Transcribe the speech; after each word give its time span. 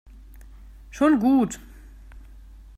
Schon 0.89 1.19
gut. 1.19 1.59